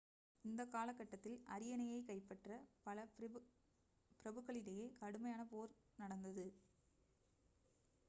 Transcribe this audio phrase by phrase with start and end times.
[0.45, 2.49] இந்தக் காலகட்டத்தில் அரியணையைக் கைப்பற்ற
[2.83, 3.05] பல
[4.25, 6.47] பிரபுக்களிடையே கடுமையான போர் நடந்தது